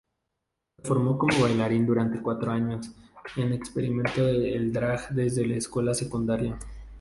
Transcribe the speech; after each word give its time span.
Se 0.77 0.81
formó 0.87 1.15
como 1.19 1.41
bailarín 1.43 1.85
durante 1.85 2.23
cuatro 2.23 2.51
años, 2.51 2.89
en 3.35 3.53
experimentó 3.53 4.27
el 4.27 4.73
drag 4.73 5.09
desde 5.09 5.55
escuela 5.55 5.93
secundaria. 5.93 6.57